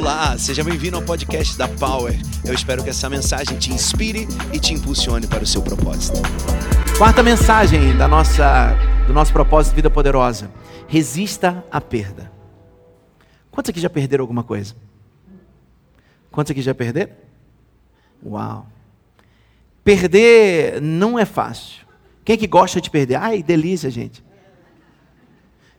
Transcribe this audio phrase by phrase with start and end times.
[0.00, 2.18] Olá, seja bem-vindo ao podcast da Power.
[2.42, 6.16] Eu espero que essa mensagem te inspire e te impulsione para o seu propósito.
[6.96, 8.74] Quarta mensagem da nossa,
[9.06, 10.50] do nosso propósito Vida Poderosa:
[10.88, 12.32] resista à perda.
[13.50, 14.74] Quantos aqui já perderam alguma coisa?
[16.30, 17.12] Quantos aqui já perderam?
[18.24, 18.66] Uau!
[19.84, 21.84] Perder não é fácil.
[22.24, 23.16] Quem é que gosta de perder?
[23.16, 24.24] Ai, delícia, gente.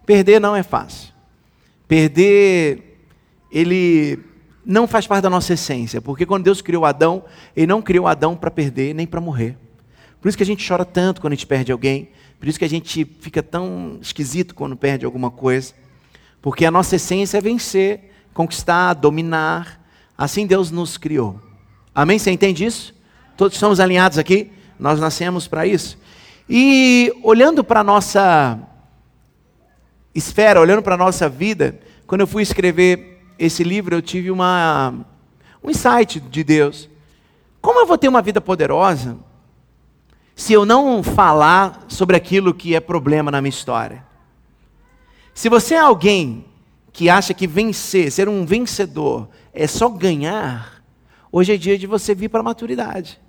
[0.06, 1.12] Perder não é fácil.
[1.88, 2.91] Perder,
[3.52, 4.20] ele
[4.66, 7.24] não faz parte da nossa essência, porque quando Deus criou Adão,
[7.56, 9.58] Ele não criou Adão para perder nem para morrer.
[10.22, 12.66] Por isso que a gente chora tanto quando a gente perde alguém, por isso que
[12.66, 15.74] a gente fica tão esquisito quando perde alguma coisa,
[16.42, 19.80] porque a nossa essência é vencer, conquistar, dominar.
[20.18, 21.40] Assim Deus nos criou.
[21.94, 22.18] Amém?
[22.18, 22.94] Você entende isso?
[23.36, 24.52] Todos estamos alinhados aqui?
[24.80, 25.98] Nós nascemos para isso.
[26.50, 28.60] E olhando para a nossa
[30.14, 33.11] esfera, olhando para a nossa vida, quando eu fui escrever
[33.46, 34.94] esse livro, eu tive uma,
[35.64, 36.88] um insight de Deus.
[37.60, 39.18] Como eu vou ter uma vida poderosa
[40.36, 44.06] se eu não falar sobre aquilo que é problema na minha história?
[45.34, 46.46] Se você é alguém
[46.94, 50.84] que acha que vencer, ser um vencedor, é só ganhar,
[51.32, 53.20] hoje é dia de você vir para a maturidade.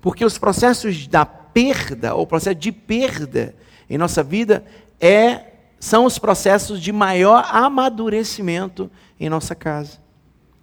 [0.00, 3.56] Porque os processos da perda, ou processo de perda
[3.90, 4.64] em nossa vida,
[5.00, 5.52] é
[5.82, 8.88] são os processos de maior amadurecimento
[9.24, 9.98] em nossa casa.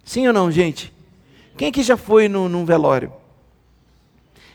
[0.04, 0.92] Sim ou não, gente?
[1.56, 3.12] Quem aqui já foi no, num velório?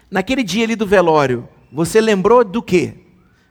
[0.10, 2.94] Naquele dia ali do velório, você lembrou do quê?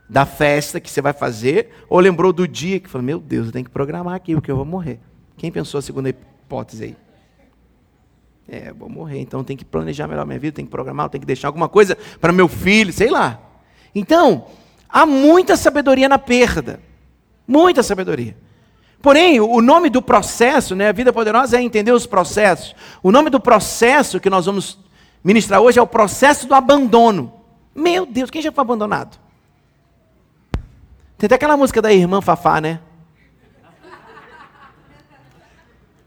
[0.08, 1.70] Da festa que você vai fazer?
[1.88, 4.56] Ou lembrou do dia que falou, meu Deus, eu tenho que programar aqui, porque eu
[4.56, 5.00] vou morrer?
[5.36, 6.96] Quem pensou a segunda hipótese aí?
[8.46, 11.27] É, vou morrer, então tem que planejar melhor minha vida, tem que programar, tem que
[11.27, 13.41] deixar alguma coisa para meu filho, sei lá.
[13.94, 14.46] Então,
[14.89, 16.78] há muita sabedoria na perda.
[17.48, 18.36] Muita sabedoria.
[19.05, 22.74] Porém, o nome do processo, né, a vida poderosa é entender os processos.
[23.02, 24.78] O nome do processo que nós vamos
[25.23, 27.30] ministrar hoje é o processo do abandono.
[27.74, 29.18] Meu Deus, quem já foi abandonado?
[31.18, 32.80] Tem até aquela música da irmã Fafá, né?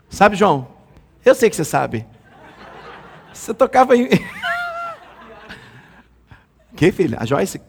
[0.10, 0.68] Sabe, João?
[1.24, 2.04] Eu sei que você sabe.
[3.32, 4.10] Você tocava em.
[6.76, 7.20] que, filha?
[7.22, 7.62] A Joyce?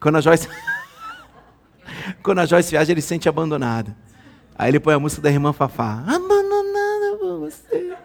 [0.00, 0.48] Quando a Joyce.
[2.20, 3.94] Quando a Joyce viaja, ele se sente abandonado.
[4.56, 6.04] Aí ele põe a música da irmã Fafá.
[6.06, 7.96] Abandonada por você.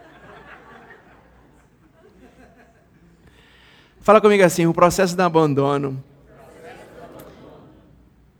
[4.01, 6.03] Fala comigo assim, o processo do abandono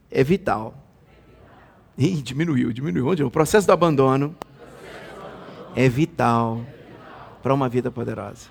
[0.10, 0.74] é vital.
[1.96, 3.08] Ih, diminuiu, diminuiu.
[3.08, 3.24] Onde?
[3.24, 4.36] O processo do abandono
[5.76, 6.62] é vital
[7.44, 8.48] para uma vida poderosa.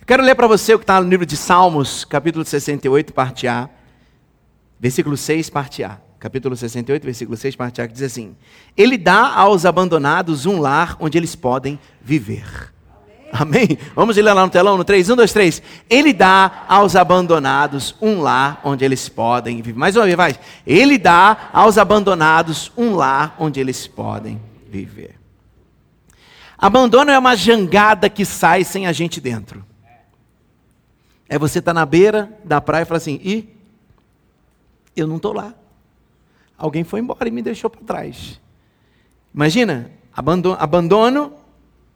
[0.00, 3.46] Eu quero ler para você o que está no livro de Salmos, capítulo 68, parte
[3.46, 3.70] A.
[4.80, 6.00] Versículo 6, parte A.
[6.20, 8.36] Capítulo 68, versículo 6, parte A, que diz assim:
[8.76, 12.44] Ele dá aos abandonados um lar onde eles podem viver.
[13.32, 13.62] Amém?
[13.62, 13.78] Amém?
[13.94, 15.62] Vamos ler lá no telão, no 3, 1, 2, 3.
[15.88, 19.78] Ele dá aos abandonados um lar onde eles podem viver.
[19.78, 20.38] Mais uma vez, vai.
[20.66, 24.38] Ele dá aos abandonados um lar onde eles podem
[24.68, 25.18] viver.
[26.58, 29.64] Abandono é uma jangada que sai sem a gente dentro.
[31.26, 33.48] É você estar tá na beira da praia e falar assim: ih,
[34.94, 35.54] eu não estou lá.
[36.60, 38.40] Alguém foi embora e me deixou para trás.
[39.34, 41.32] Imagina, abandono, abandono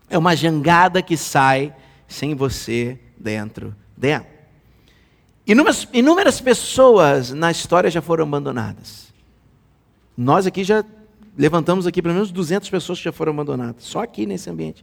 [0.08, 1.74] é uma jangada que sai
[2.08, 4.26] sem você dentro dela.
[5.46, 9.12] Inúmeras, inúmeras pessoas na história já foram abandonadas.
[10.16, 10.82] Nós aqui já
[11.36, 14.82] levantamos aqui pelo menos 200 pessoas que já foram abandonadas, só aqui nesse ambiente.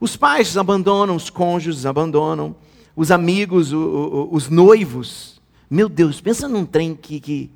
[0.00, 2.56] Os pais abandonam, os cônjuges abandonam,
[2.96, 7.48] os amigos, o, o, os noivos meu Deus, pensa num trem que, que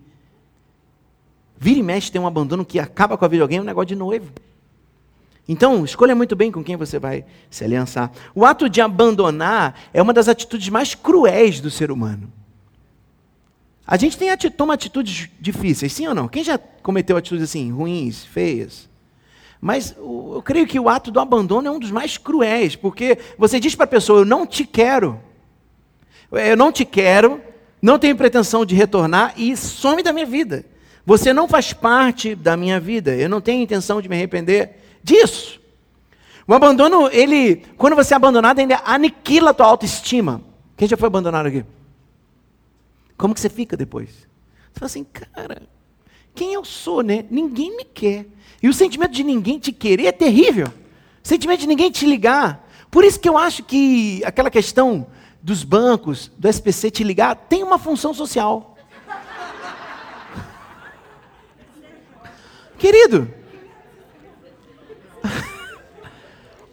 [1.64, 3.64] vira e mexe tem um abandono que acaba com a vida de alguém, é um
[3.64, 4.30] negócio de noivo.
[5.48, 8.12] Então, escolha muito bem com quem você vai se aliançar.
[8.34, 12.30] O ato de abandonar é uma das atitudes mais cruéis do ser humano.
[13.86, 16.28] A gente tem ati toma atitudes difíceis, sim ou não?
[16.28, 18.86] Quem já cometeu atitudes assim, ruins, feias?
[19.58, 23.58] Mas eu creio que o ato do abandono é um dos mais cruéis, porque você
[23.58, 25.18] diz para a pessoa: Eu não te quero.
[26.30, 27.40] Eu não te quero,
[27.80, 30.73] não tenho pretensão de retornar e some da minha vida.
[31.06, 33.14] Você não faz parte da minha vida.
[33.14, 35.60] Eu não tenho intenção de me arrepender disso.
[36.46, 40.42] O abandono, ele, quando você é abandonado, aniquila a tua autoestima.
[40.76, 41.64] Quem já foi abandonado aqui?
[43.16, 44.08] Como que você fica depois?
[44.10, 45.62] Você fala assim, cara,
[46.34, 47.24] quem eu sou, né?
[47.30, 48.26] Ninguém me quer.
[48.62, 50.66] E o sentimento de ninguém te querer é terrível.
[51.22, 52.68] O sentimento de ninguém te ligar.
[52.90, 55.06] Por isso que eu acho que aquela questão
[55.42, 58.73] dos bancos, do SPC te ligar, tem uma função social.
[62.84, 63.32] Querido,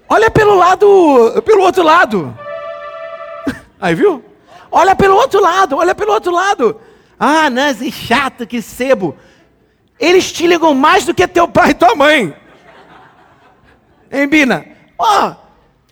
[0.09, 2.37] Olha pelo lado, pelo outro lado.
[3.79, 4.21] Aí viu?
[4.69, 6.81] Olha pelo outro lado, olha pelo outro lado.
[7.17, 9.15] Ah, Nancy, chato, que sebo.
[9.97, 12.35] Eles te ligam mais do que teu pai e tua mãe.
[14.11, 14.65] Hein, Bina?
[14.99, 15.35] Ó, oh,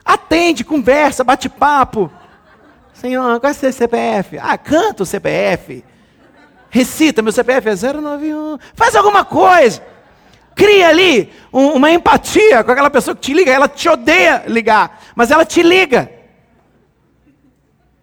[0.03, 2.11] atende, conversa, bate papo.
[2.91, 4.37] Senhor, qual é o seu CPF?
[4.37, 5.81] Ah, canta o CPF.
[6.69, 8.57] Recita, meu CPF é 091.
[8.75, 9.81] Faz alguma coisa.
[10.59, 13.49] Cria ali um, uma empatia com aquela pessoa que te liga.
[13.49, 16.11] Ela te odeia ligar, mas ela te liga.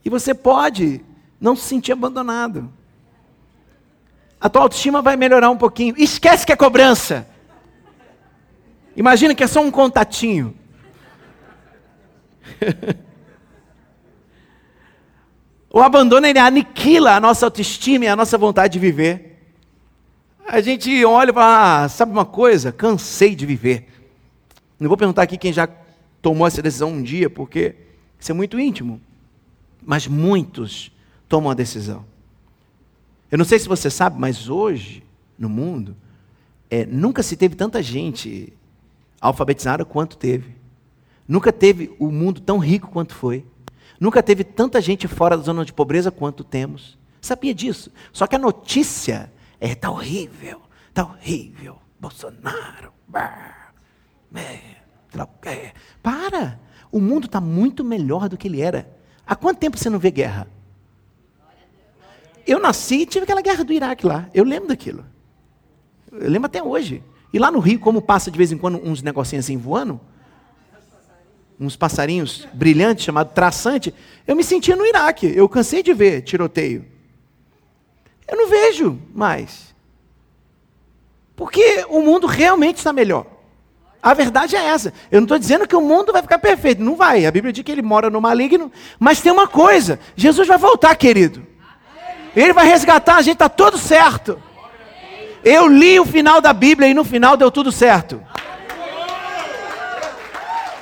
[0.03, 1.05] E você pode
[1.38, 2.73] não se sentir abandonado.
[4.41, 5.94] A tua autoestima vai melhorar um pouquinho.
[5.99, 7.29] Esquece que é cobrança.
[8.97, 10.56] Imagina que é só um contatinho.
[15.70, 19.36] o abandono ele aniquila a nossa autoestima e a nossa vontade de viver.
[20.48, 22.70] A gente olha e fala, ah, sabe uma coisa?
[22.70, 23.88] Cansei de viver.
[24.78, 25.69] Não vou perguntar aqui quem já
[26.22, 27.75] tomou essa decisão um dia, porque
[28.19, 29.00] isso é muito íntimo.
[29.82, 30.93] Mas muitos
[31.28, 32.04] tomam a decisão.
[33.31, 35.02] Eu não sei se você sabe, mas hoje,
[35.37, 35.96] no mundo,
[36.70, 38.52] é, nunca se teve tanta gente
[39.20, 40.54] alfabetizada quanto teve.
[41.26, 43.44] Nunca teve o mundo tão rico quanto foi.
[43.99, 46.96] Nunca teve tanta gente fora da zona de pobreza quanto temos.
[47.20, 47.90] Sabia disso?
[48.12, 50.62] Só que a notícia é, tá horrível,
[50.93, 51.79] tá horrível.
[51.99, 52.93] Bolsonaro.
[54.35, 54.61] é,
[55.44, 55.73] é.
[56.03, 56.61] Para!
[56.93, 58.88] O mundo está muito melhor do que ele era.
[59.26, 60.47] Há quanto tempo você não vê guerra?
[62.47, 64.29] Eu nasci e tive aquela guerra do Iraque lá.
[64.32, 65.05] Eu lembro daquilo.
[66.12, 67.02] Eu lembro até hoje.
[67.32, 70.00] E lá no Rio, como passa de vez em quando uns negocinhos assim voando,
[71.59, 73.93] uns passarinhos brilhantes, chamado traçante,
[74.26, 75.26] eu me sentia no Iraque.
[75.26, 76.87] Eu cansei de ver tiroteio.
[78.28, 79.75] Eu não vejo mais.
[81.37, 83.26] Porque o mundo realmente está melhor.
[84.02, 84.93] A verdade é essa.
[85.11, 86.82] Eu não estou dizendo que o mundo vai ficar perfeito.
[86.82, 87.26] Não vai.
[87.26, 88.70] A Bíblia diz que ele mora no maligno.
[88.99, 91.44] Mas tem uma coisa: Jesus vai voltar, querido.
[92.34, 94.40] Ele vai resgatar, a gente está tudo certo.
[95.43, 98.23] Eu li o final da Bíblia e no final deu tudo certo.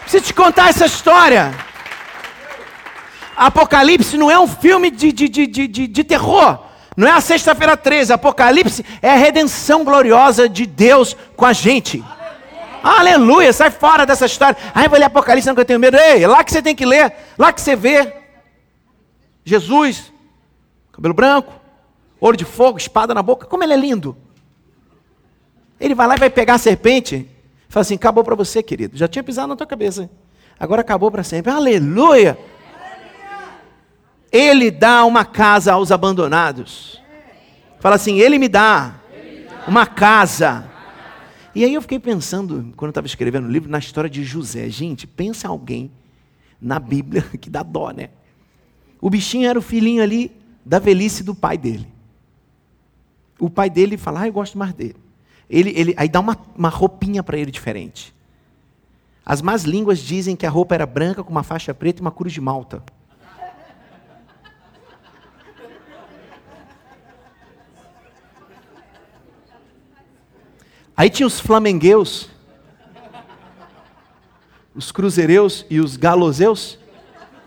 [0.00, 1.55] Preciso te contar essa história.
[3.37, 6.63] Apocalipse não é um filme de, de, de, de, de terror.
[6.96, 12.05] Não é a sexta-feira 13, Apocalipse é a redenção gloriosa de Deus com a gente.
[12.82, 13.17] Aleluia.
[13.17, 14.56] Aleluia, sai fora dessa história.
[14.75, 15.96] Ai, vou ler Apocalipse, não que eu tenho medo.
[15.96, 18.12] Ei, é lá que você tem que ler, lá que você vê.
[19.44, 20.12] Jesus,
[20.93, 21.52] cabelo branco,
[22.20, 24.17] olho de fogo, espada na boca, como ele é lindo.
[25.81, 27.29] Ele vai lá e vai pegar a serpente,
[27.69, 28.96] fala assim: acabou para você, querido.
[28.96, 30.08] Já tinha pisado na tua cabeça,
[30.58, 31.50] agora acabou para sempre.
[31.52, 32.38] Aleluia.
[34.34, 37.00] Ele dá uma casa aos abandonados.
[37.78, 38.96] Fala assim: Ele me dá
[39.69, 40.69] uma casa.
[41.54, 44.69] E aí eu fiquei pensando, quando eu estava escrevendo o livro, na história de José.
[44.69, 45.88] Gente, pensa alguém
[46.60, 48.10] na Bíblia que dá dó, né?
[49.00, 50.32] O bichinho era o filhinho ali
[50.66, 51.86] da velhice do pai dele.
[53.38, 54.96] O pai dele fala, ah, eu gosto mais dele.
[55.48, 58.12] Ele, ele, aí dá uma, uma roupinha para ele diferente.
[59.25, 62.10] As más línguas dizem que a roupa era branca com uma faixa preta e uma
[62.10, 62.82] cruz de malta.
[70.96, 72.29] Aí tinha os flamengueus,
[74.74, 76.79] os cruzeireus e os galoseus.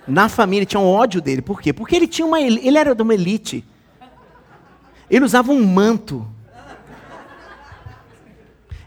[0.08, 1.42] Na família tinham ódio dele.
[1.42, 1.74] Por quê?
[1.74, 3.66] Porque ele tinha uma ele era de uma elite.
[5.10, 6.28] Ele usava um manto.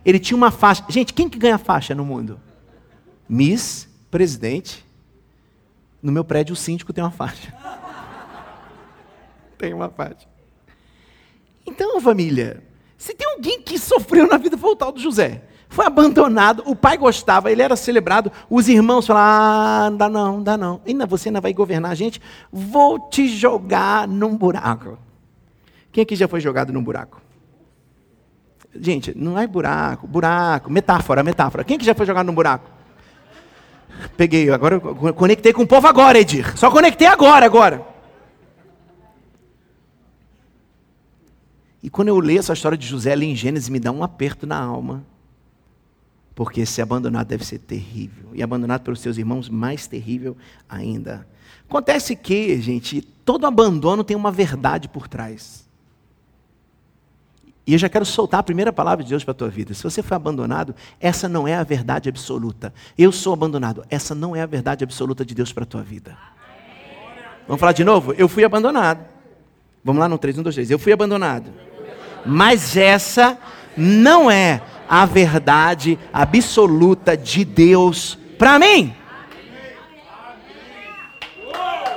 [0.05, 0.85] Ele tinha uma faixa.
[0.89, 2.41] Gente, quem que ganha faixa no mundo?
[3.29, 4.85] Miss, presidente.
[6.03, 7.55] No meu prédio o síndico tem uma faixa.
[9.59, 10.27] tem uma faixa.
[11.67, 12.63] Então, família,
[13.01, 15.41] se tem alguém que sofreu na vida, foi o tal do José.
[15.71, 20.59] Foi abandonado, o pai gostava, ele era celebrado, os irmãos falaram: ah, dá não, dá
[20.59, 20.83] não.
[20.87, 22.21] Ainda você ainda vai governar a gente?
[22.53, 24.99] Vou te jogar num buraco.
[25.91, 27.23] Quem aqui já foi jogado num buraco?
[28.79, 31.65] Gente, não é buraco, buraco, metáfora, metáfora.
[31.65, 32.69] Quem que já foi jogado num buraco?
[34.15, 36.55] Peguei, agora conectei com o povo agora, Edir.
[36.55, 37.90] Só conectei agora, agora.
[41.83, 44.47] E quando eu leio essa história de José ali em Gênesis, me dá um aperto
[44.47, 45.05] na alma.
[46.35, 48.31] Porque ser abandonado deve ser terrível.
[48.35, 50.37] E abandonado pelos seus irmãos, mais terrível
[50.69, 51.27] ainda.
[51.69, 55.69] Acontece que, gente, todo abandono tem uma verdade por trás.
[57.67, 59.73] E eu já quero soltar a primeira palavra de Deus para a tua vida.
[59.75, 62.75] Se você foi abandonado, essa não é a verdade absoluta.
[62.99, 63.85] Eu sou abandonado.
[63.89, 66.17] Essa não é a verdade absoluta de Deus para a tua vida.
[67.47, 68.13] Vamos falar de novo?
[68.15, 69.05] Eu fui abandonado.
[69.85, 70.71] Vamos lá no 3, 1, 2, 3.
[70.71, 71.53] Eu fui abandonado.
[72.25, 73.39] Mas essa
[73.77, 78.95] não é a verdade absoluta de Deus para mim.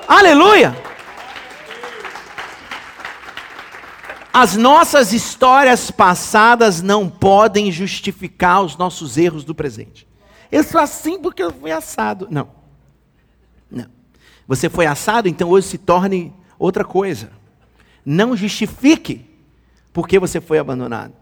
[0.08, 0.76] Aleluia!
[4.32, 10.08] As nossas histórias passadas não podem justificar os nossos erros do presente.
[10.52, 12.28] Eu sou assim porque eu fui assado.
[12.30, 12.50] Não.
[13.70, 13.86] Não.
[14.48, 17.32] Você foi assado, então hoje se torne outra coisa.
[18.06, 19.33] Não justifique
[19.94, 21.14] porque você foi abandonado.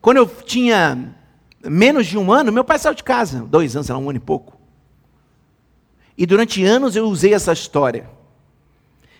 [0.00, 1.16] Quando eu tinha
[1.64, 3.40] menos de um ano, meu pai saiu de casa.
[3.40, 4.60] Dois anos, era um ano e pouco.
[6.16, 8.08] E durante anos eu usei essa história.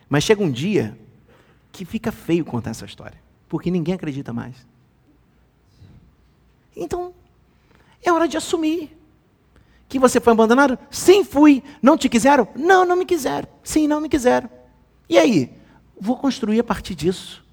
[0.08, 0.96] Mas chega um dia
[1.72, 4.54] que fica feio contar essa história, porque ninguém acredita mais.
[6.76, 7.12] Então,
[8.04, 8.96] é hora de assumir.
[9.88, 10.78] Que você foi abandonado?
[10.90, 11.62] Sim, fui.
[11.80, 12.48] Não te quiseram?
[12.56, 13.48] Não, não me quiseram.
[13.62, 14.50] Sim, não me quiseram.
[15.08, 15.52] E aí?
[15.98, 17.45] Vou construir a partir disso.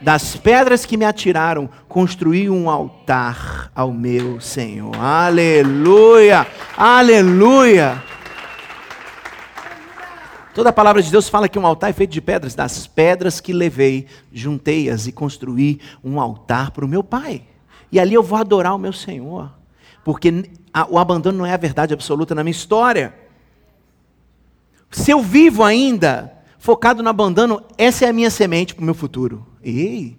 [0.00, 4.94] Das pedras que me atiraram, construí um altar ao meu Senhor.
[4.96, 6.46] Aleluia!
[6.76, 8.02] Aleluia!
[10.56, 12.54] Toda a palavra de Deus fala que um altar é feito de pedras.
[12.54, 17.42] Das pedras que levei, juntei-as e construí um altar para o meu Pai.
[17.92, 19.52] E ali eu vou adorar o meu Senhor.
[20.02, 20.50] Porque
[20.88, 23.14] o abandono não é a verdade absoluta na minha história.
[24.90, 28.94] Se eu vivo ainda focado no abandono, essa é a minha semente para o meu
[28.94, 29.46] futuro.
[29.66, 30.16] Ei!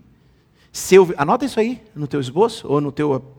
[0.73, 3.33] Se eu, anota isso aí no teu esboço ou no teu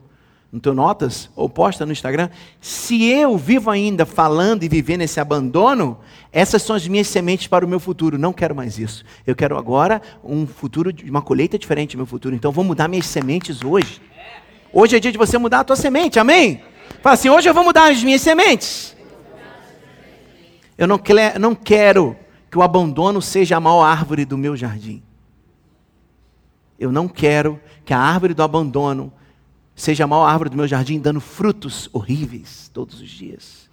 [0.50, 5.20] no teu notas ou posta no Instagram, se eu vivo ainda falando e vivendo esse
[5.20, 5.98] abandono,
[6.32, 8.16] essas são as minhas sementes para o meu futuro.
[8.16, 9.04] Não quero mais isso.
[9.26, 12.34] Eu quero agora um futuro, uma colheita diferente do meu futuro.
[12.34, 14.00] Então vou mudar minhas sementes hoje.
[14.72, 16.62] Hoje é dia de você mudar a tua semente, amém?
[17.02, 18.96] Fala assim, hoje eu vou mudar as minhas sementes.
[20.78, 20.98] Eu não,
[21.38, 22.16] não quero
[22.50, 25.02] que o abandono seja a maior árvore do meu jardim.
[26.78, 29.12] Eu não quero que a árvore do abandono
[29.74, 33.68] seja a maior árvore do meu jardim, dando frutos horríveis todos os dias.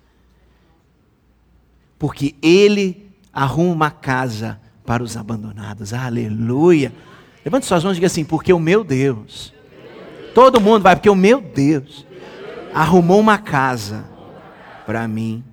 [1.99, 5.93] Porque Ele arruma uma casa para os abandonados.
[5.93, 6.93] Aleluia.
[7.43, 9.53] Levante suas mãos e diga assim: porque o meu Deus.
[10.33, 12.05] Todo mundo vai, porque o meu Deus
[12.73, 14.05] arrumou uma casa
[14.85, 15.43] para mim.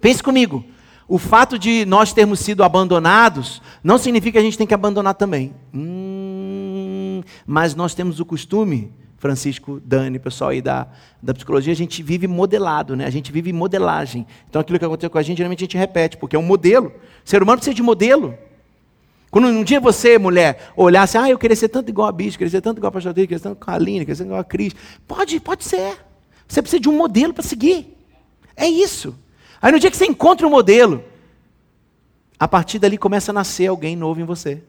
[0.00, 0.64] Pense comigo.
[1.08, 5.14] O fato de nós termos sido abandonados não significa que a gente tem que abandonar
[5.14, 5.54] também.
[5.74, 10.86] Hum, mas nós temos o costume, Francisco, Dani, pessoal aí da,
[11.22, 13.06] da psicologia, a gente vive modelado, né?
[13.06, 14.26] a gente vive modelagem.
[14.50, 16.92] Então aquilo que aconteceu com a gente, geralmente a gente repete, porque é um modelo.
[17.24, 18.36] O ser humano precisa de modelo.
[19.30, 22.50] Quando um dia você, mulher, olhasse, ah, eu queria ser tanto igual a Bicho, queria
[22.50, 24.44] ser tanto igual a Pastor queria ser tanto igual a Aline, queria ser igual a
[24.44, 24.74] Cris.
[25.06, 25.96] Pode, pode ser.
[26.46, 27.96] Você precisa de um modelo para seguir.
[28.54, 29.14] É isso.
[29.60, 31.04] Aí no dia que você encontra um modelo,
[32.38, 34.62] a partir dali começa a nascer alguém novo em você.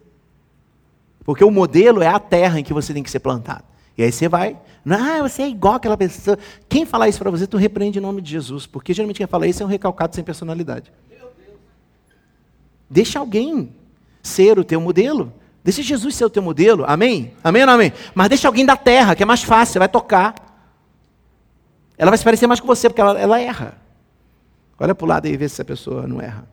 [1.24, 3.64] Porque o modelo é a terra em que você tem que ser plantado.
[3.98, 4.58] E aí você vai,
[4.90, 6.38] ah, você é igual aquela pessoa.
[6.68, 8.66] Quem falar isso para você, tu repreende em nome de Jesus.
[8.66, 10.92] Porque geralmente quem fala isso é um recalcado sem personalidade.
[12.90, 13.76] Deixa alguém
[14.24, 15.32] ser o teu modelo.
[15.64, 16.84] Deixa Jesus ser o teu modelo.
[16.88, 17.34] Amém?
[17.44, 17.94] Amém ou não amém?
[18.16, 20.34] Mas deixa alguém da terra, que é mais fácil, você vai tocar.
[21.98, 23.79] Ela vai se parecer mais com você, porque ela, ela erra.
[24.80, 26.48] Olha para o lado e vê se essa pessoa não erra.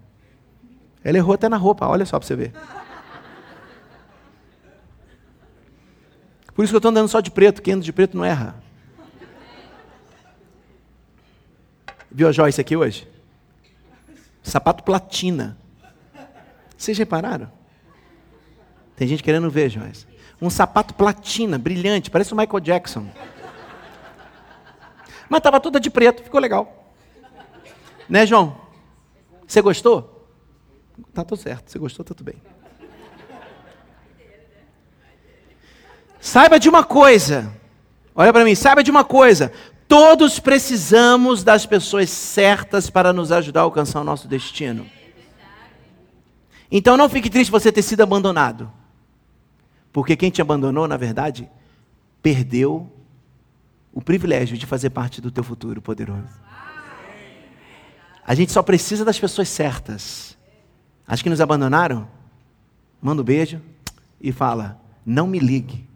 [1.05, 2.53] Ela errou até na roupa, olha só para você ver.
[6.53, 8.57] Por isso que eu estou andando só de preto, quem anda de preto não erra.
[12.11, 13.07] Viu a Joyce aqui hoje?
[14.43, 15.57] Sapato platina.
[16.77, 17.53] Vocês repararam?
[18.97, 20.07] Tem gente querendo ver, Joyce.
[20.41, 23.07] Um sapato platina, brilhante, parece o Michael Jackson.
[25.29, 26.86] Mas estava toda de preto, ficou legal.
[28.09, 28.57] Né, João?
[29.47, 30.29] Você gostou?
[31.13, 31.71] Tá tudo certo.
[31.71, 32.41] Você gostou, tá tudo bem.
[36.21, 37.53] Saiba de uma coisa.
[38.15, 39.53] Olha para mim, saiba de uma coisa.
[39.87, 44.87] Todos precisamos das pessoas certas para nos ajudar a alcançar o nosso destino.
[46.71, 48.73] Então não fique triste você ter sido abandonado.
[49.93, 51.49] Porque quem te abandonou, na verdade,
[52.21, 52.93] perdeu
[53.95, 56.46] o privilégio de fazer parte do teu futuro poderoso.
[58.27, 60.37] A gente só precisa das pessoas certas.
[61.07, 62.09] As que nos abandonaram,
[63.01, 63.61] manda um beijo
[64.21, 65.87] e fala: não me ligue.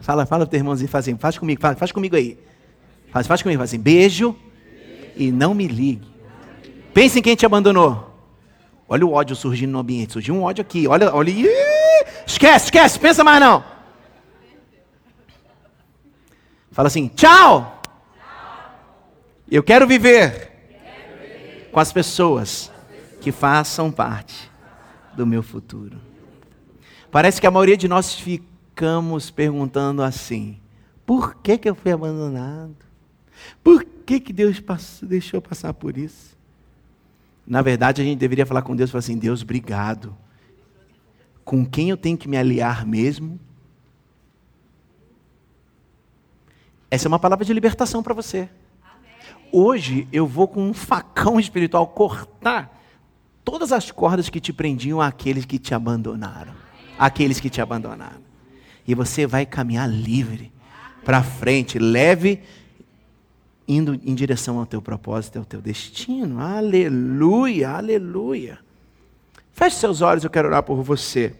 [0.00, 2.38] Fala, fala pro teu irmãozinho, faz assim, faz comigo, faz, faz comigo aí.
[3.10, 4.36] Faz, faz comigo, faz assim, beijo
[5.16, 6.06] e não me ligue.
[6.92, 8.08] Pense em quem te abandonou.
[8.88, 10.14] Olha o ódio surgindo no ambiente.
[10.14, 10.86] Surgiu um ódio aqui.
[10.86, 11.30] Olha, olha.
[12.26, 13.64] Esquece, esquece, pensa mais não.
[16.70, 17.77] Fala assim, tchau.
[19.50, 20.52] Eu quero viver
[21.72, 22.70] com as pessoas
[23.20, 24.50] que façam parte
[25.16, 25.98] do meu futuro.
[27.10, 30.60] Parece que a maioria de nós fica ficamos perguntando assim:
[31.04, 32.76] por que, que eu fui abandonado?
[33.62, 36.38] Por que, que Deus passou, deixou passar por isso?
[37.44, 40.16] Na verdade, a gente deveria falar com Deus e falar assim: Deus, obrigado.
[41.44, 43.40] Com quem eu tenho que me aliar mesmo?
[46.88, 48.48] Essa é uma palavra de libertação para você.
[49.52, 52.78] Hoje eu vou com um facão espiritual cortar
[53.44, 56.52] todas as cordas que te prendiam àqueles que te abandonaram.
[56.98, 58.20] Aqueles que te abandonaram.
[58.86, 60.52] E você vai caminhar livre
[61.04, 62.42] para frente, leve,
[63.66, 66.40] indo em direção ao teu propósito, ao teu destino.
[66.40, 68.58] Aleluia, aleluia.
[69.52, 71.34] Feche seus olhos, eu quero orar por você.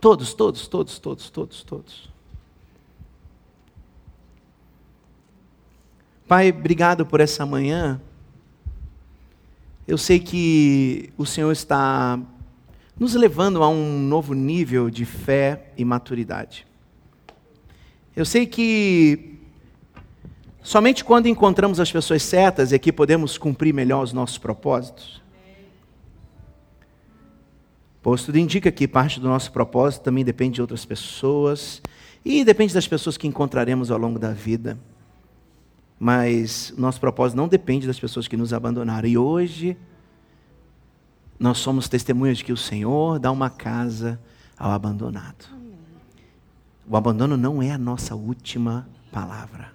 [0.00, 2.17] Todos, todos, todos, todos, todos, todos.
[6.28, 7.98] Pai, obrigado por essa manhã.
[9.86, 12.20] Eu sei que o Senhor está
[13.00, 16.66] nos levando a um novo nível de fé e maturidade.
[18.14, 19.38] Eu sei que
[20.62, 25.22] somente quando encontramos as pessoas certas é que podemos cumprir melhor os nossos propósitos.
[28.02, 31.80] Pois tudo indica que parte do nosso propósito também depende de outras pessoas
[32.22, 34.78] e depende das pessoas que encontraremos ao longo da vida.
[35.98, 39.08] Mas nosso propósito não depende das pessoas que nos abandonaram.
[39.08, 39.76] E hoje,
[41.38, 44.20] nós somos testemunhas de que o Senhor dá uma casa
[44.56, 45.46] ao abandonado.
[46.88, 49.72] O abandono não é a nossa última palavra.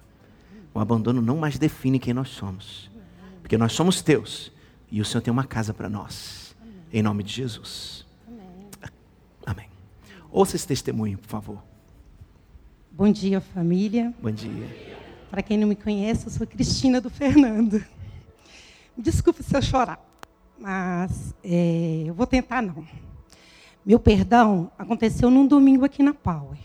[0.72, 2.90] O abandono não mais define quem nós somos.
[3.40, 4.50] Porque nós somos teus.
[4.90, 6.56] E o Senhor tem uma casa para nós.
[6.92, 8.04] Em nome de Jesus.
[9.46, 9.68] Amém.
[10.30, 11.62] Ouça esse testemunho, por favor.
[12.90, 14.12] Bom dia, família.
[14.20, 15.03] Bom dia.
[15.34, 17.84] Para quem não me conhece, eu sou Cristina do Fernando.
[18.96, 19.98] Desculpe se eu chorar,
[20.56, 22.86] mas é, eu vou tentar não.
[23.84, 26.56] Meu perdão aconteceu num domingo aqui na Power.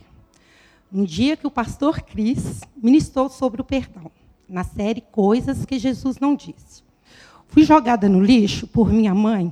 [0.94, 4.12] Um dia que o pastor Cris ministrou sobre o perdão,
[4.48, 6.84] na série Coisas que Jesus não disse.
[7.48, 9.52] Fui jogada no lixo por minha mãe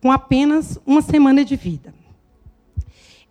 [0.00, 1.92] com apenas uma semana de vida.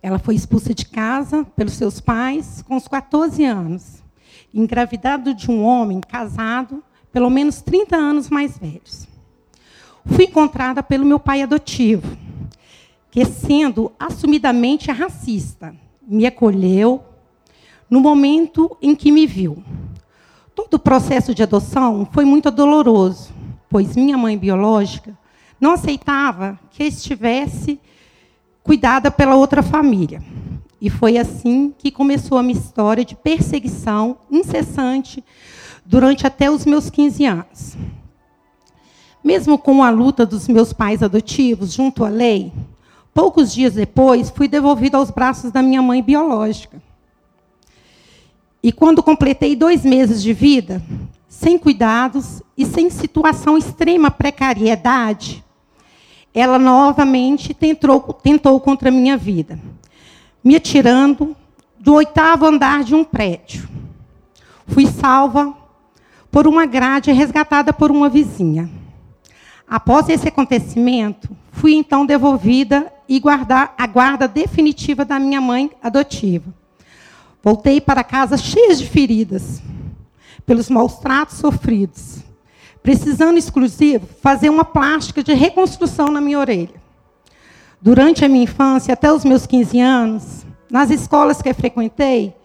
[0.00, 4.00] Ela foi expulsa de casa pelos seus pais com os 14 anos
[4.52, 9.08] engravidado de um homem casado, pelo menos 30 anos mais velhos.
[10.06, 12.16] Fui encontrada pelo meu pai adotivo,
[13.10, 15.74] que, sendo assumidamente racista,
[16.06, 17.02] me acolheu
[17.88, 19.62] no momento em que me viu.
[20.54, 23.32] Todo o processo de adoção foi muito doloroso,
[23.68, 25.16] pois minha mãe biológica
[25.60, 27.80] não aceitava que estivesse
[28.62, 30.22] cuidada pela outra família.
[30.80, 35.22] E foi assim que começou a minha história de perseguição incessante
[35.84, 37.76] durante até os meus 15 anos.
[39.22, 42.50] Mesmo com a luta dos meus pais adotivos junto à lei,
[43.12, 46.80] poucos dias depois fui devolvida aos braços da minha mãe biológica.
[48.62, 50.82] E quando completei dois meses de vida,
[51.28, 55.44] sem cuidados e sem situação extrema precariedade,
[56.32, 59.58] ela novamente tentou, tentou contra a minha vida
[60.42, 61.36] me atirando
[61.78, 63.68] do oitavo andar de um prédio.
[64.66, 65.54] Fui salva
[66.30, 68.70] por uma grade resgatada por uma vizinha.
[69.66, 76.52] Após esse acontecimento, fui então devolvida e guardar a guarda definitiva da minha mãe adotiva.
[77.42, 79.62] Voltei para casa cheia de feridas,
[80.44, 82.18] pelos maus tratos sofridos,
[82.82, 86.79] precisando exclusivo fazer uma plástica de reconstrução na minha orelha.
[87.82, 92.36] Durante a minha infância, até os meus 15 anos, nas escolas que frequentei,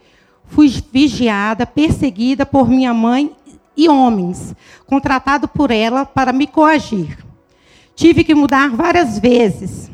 [0.45, 3.35] fui vigiada, perseguida por minha mãe
[3.75, 4.55] e homens,
[4.87, 7.17] contratado por ela para me coagir.
[7.93, 9.91] Tive que mudar várias vezes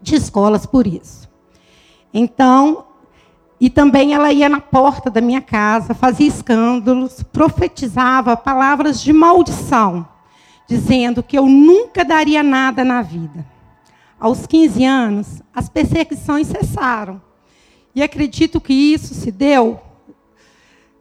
[0.00, 1.28] de escolas por isso.
[2.14, 2.84] Então,
[3.60, 10.06] e também ela ia na porta da minha casa, fazia escândalos, profetizava palavras de maldição,
[10.68, 13.51] dizendo que eu nunca daria nada na vida
[14.22, 17.20] aos 15 anos, as perseguições cessaram.
[17.92, 19.80] E acredito que isso se deu.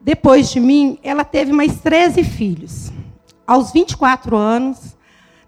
[0.02, 2.92] Depois de mim, ela teve mais 13 filhos.
[3.46, 4.98] Aos 24 anos,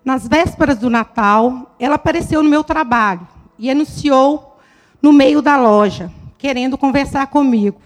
[0.05, 4.55] nas vésperas do Natal, ela apareceu no meu trabalho e anunciou
[5.01, 7.81] no meio da loja, querendo conversar comigo.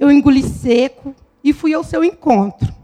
[0.00, 1.14] Eu engoli seco
[1.44, 2.74] e fui ao seu encontro.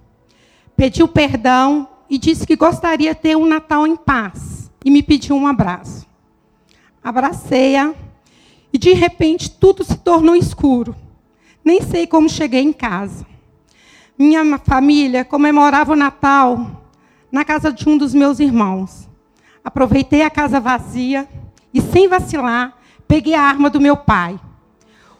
[0.76, 5.34] Pediu perdão e disse que gostaria de ter um Natal em paz e me pediu
[5.34, 6.09] um abraço
[7.02, 7.94] abracei-a
[8.72, 10.94] e de repente tudo se tornou escuro.
[11.64, 13.26] Nem sei como cheguei em casa.
[14.18, 16.84] Minha família comemorava o Natal
[17.30, 19.08] na casa de um dos meus irmãos.
[19.64, 21.28] Aproveitei a casa vazia
[21.72, 24.38] e, sem vacilar, peguei a arma do meu pai.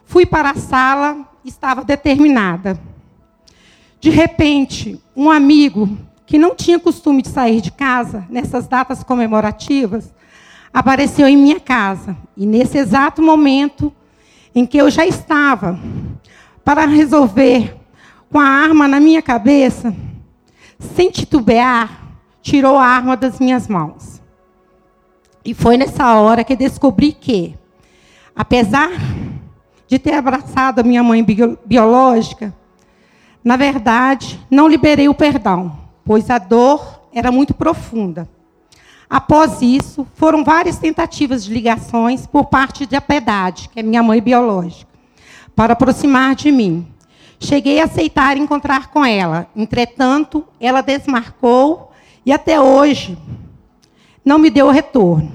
[0.04, 2.80] Fui para a sala, estava determinada.
[4.00, 5.88] De repente, um amigo
[6.26, 10.12] que não tinha costume de sair de casa nessas datas comemorativas
[10.72, 12.16] apareceu em minha casa.
[12.36, 13.92] E nesse exato momento
[14.54, 15.78] em que eu já estava
[16.64, 17.76] para resolver
[18.30, 19.94] com a arma na minha cabeça,
[20.78, 22.00] sem titubear,
[22.40, 24.20] tirou a arma das minhas mãos.
[25.44, 27.54] E foi nessa hora que descobri que,
[28.36, 28.90] apesar
[29.88, 31.24] de ter abraçado a minha mãe
[31.64, 32.54] biológica,
[33.42, 38.28] na verdade, não liberei o perdão, pois a dor era muito profunda.
[39.10, 44.22] Após isso, foram várias tentativas de ligações por parte de Apedade, que é minha mãe
[44.22, 44.88] biológica,
[45.56, 46.86] para aproximar de mim.
[47.40, 49.48] Cheguei a aceitar encontrar com ela.
[49.56, 51.90] Entretanto, ela desmarcou
[52.24, 53.18] e até hoje
[54.24, 55.32] não me deu retorno.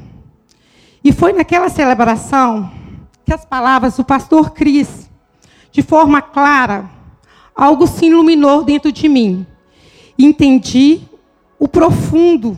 [1.03, 2.71] E foi naquela celebração
[3.25, 5.09] que as palavras do pastor Cris,
[5.69, 6.89] de forma clara,
[7.53, 9.45] algo se iluminou dentro de mim.
[10.17, 11.01] Entendi
[11.59, 12.57] o profundo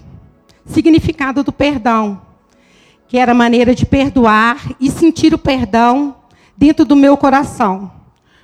[0.67, 2.21] significado do perdão,
[3.07, 6.15] que era a maneira de perdoar e sentir o perdão
[6.55, 7.91] dentro do meu coração.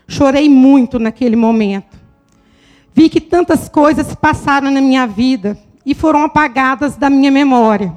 [0.08, 1.98] Chorei muito naquele momento.
[2.94, 7.94] Vi que tantas coisas se passaram na minha vida e foram apagadas da minha memória.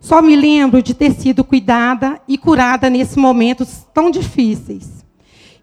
[0.00, 5.04] Só me lembro de ter sido cuidada e curada nesses momentos tão difíceis.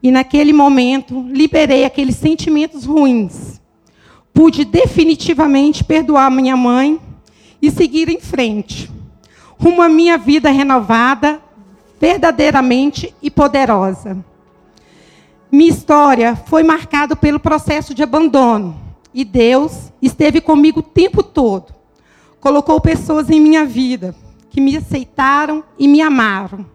[0.04, 3.62] E naquele momento, liberei aqueles sentimentos ruins.
[4.34, 7.00] Pude definitivamente perdoar minha mãe
[7.62, 8.89] e seguir em frente,
[9.60, 11.41] rumo à minha vida renovada,
[12.00, 14.17] verdadeiramente e poderosa.
[15.52, 18.80] Minha história foi marcada pelo processo de abandono,
[19.13, 21.74] e Deus esteve comigo o tempo todo.
[22.39, 24.15] Colocou pessoas em minha vida
[24.50, 26.65] que me aceitaram e me amaram.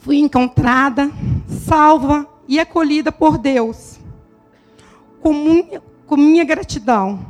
[0.00, 1.10] Fui encontrada,
[1.48, 3.98] salva e acolhida por Deus.
[5.20, 5.32] Com
[6.08, 7.20] com minha gratidão.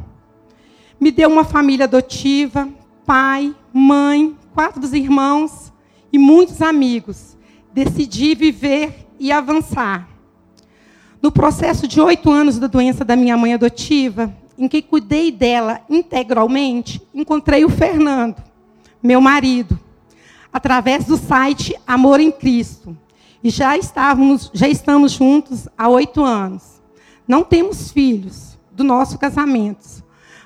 [0.99, 2.69] Me deu uma família adotiva,
[3.05, 5.73] pai, mãe, quatro dos irmãos
[6.13, 7.37] e muitos amigos.
[7.75, 10.09] Decidi viver e avançar.
[11.21, 15.81] No processo de oito anos da doença da minha mãe adotiva, em que cuidei dela
[15.91, 18.43] integralmente, encontrei o Fernando,
[19.03, 19.79] meu marido,
[20.53, 22.97] através do site Amor em Cristo.
[23.43, 26.81] E já estávamos, já estamos juntos há oito anos.
[27.27, 30.03] Não temos filhos, do nosso casamento.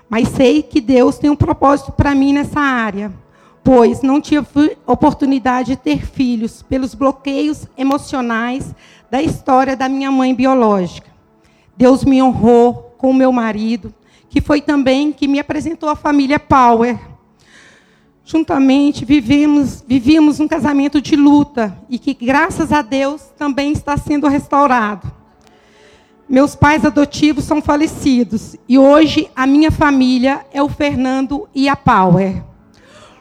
[0.09, 3.12] Mas sei que Deus tem um propósito para mim nessa área,
[3.62, 8.75] pois não tive oportunidade de ter filhos pelos bloqueios emocionais
[9.11, 11.11] da história da minha mãe biológica.
[11.77, 13.95] Deus me honrou com o meu marido,
[14.29, 16.99] que foi também que me apresentou a família Power.
[18.25, 24.29] Juntamente vivemos, vivíamos um casamento de luta e que, graças a Deus, também está sendo
[24.29, 25.22] restaurado.
[26.33, 31.77] Meus pais adotivos são falecidos e hoje a minha família é o Fernando e a
[31.77, 32.42] Power.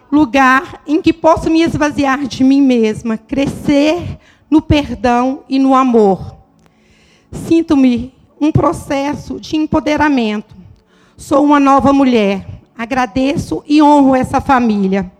[0.09, 4.17] Lugar em que posso me esvaziar de mim mesma, crescer
[4.49, 6.37] no perdão e no amor.
[7.33, 10.55] Sinto-me um processo de empoderamento.
[11.17, 12.47] Sou uma nova mulher.
[12.77, 15.11] Agradeço e honro essa família.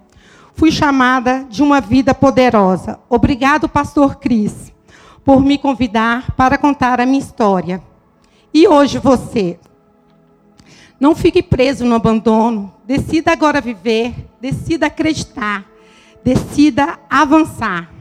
[0.54, 3.02] Fui chamada de uma vida poderosa.
[3.10, 4.72] Obrigado, pastor Cris
[5.24, 7.82] por me convidar para contar a minha história.
[8.54, 9.60] E hoje você.
[11.00, 12.74] Não fique preso no abandono.
[12.86, 14.14] Decida agora viver.
[14.40, 15.66] Decida acreditar.
[16.24, 17.92] Decida avançar.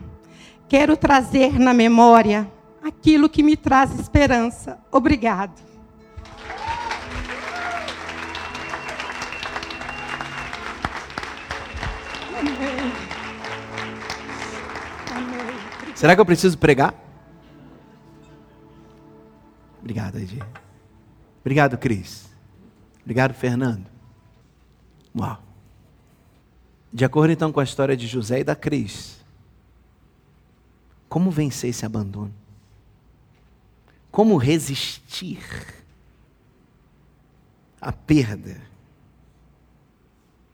[0.68, 2.50] Quero trazer na memória
[2.82, 4.78] aquilo que me traz esperança.
[4.90, 5.70] Obrigado.
[15.94, 16.94] Será que eu preciso pregar?
[19.80, 20.42] Obrigado, Edi.
[21.40, 22.28] Obrigado, Cris.
[23.02, 23.86] Obrigado, Fernando.
[25.16, 25.42] Uau.
[26.92, 29.24] De acordo então com a história de José e da Cris,
[31.08, 32.34] como vencer esse abandono?
[34.10, 35.40] Como resistir
[37.80, 38.60] à perda?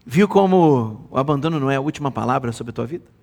[0.05, 3.15] Viu como o abandono não é a última palavra sobre a tua vida?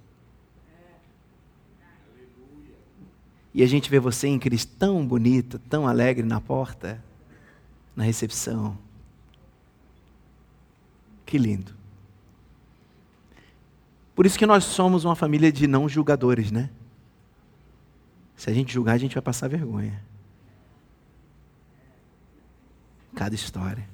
[3.54, 7.04] E a gente vê você em Cristo tão bonita, tão alegre na porta,
[7.96, 8.78] na recepção.
[11.26, 11.74] Que lindo.
[14.16, 16.70] Por isso que nós somos uma família de não julgadores, né?
[18.36, 20.04] Se a gente julgar, a gente vai passar vergonha.
[23.16, 23.88] Cada história.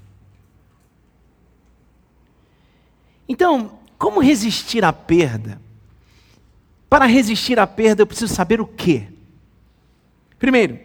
[3.27, 5.61] Então, como resistir à perda?
[6.89, 9.07] Para resistir à perda, eu preciso saber o quê?
[10.39, 10.79] Primeiro,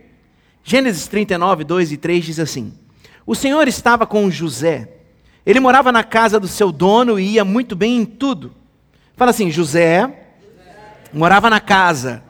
[0.64, 2.74] Gênesis 39, 2 e 3 diz assim:
[3.24, 4.88] O Senhor estava com José.
[5.46, 8.52] Ele morava na casa do seu dono e ia muito bem em tudo.
[9.16, 10.12] Fala assim: José
[11.12, 12.22] morava na casa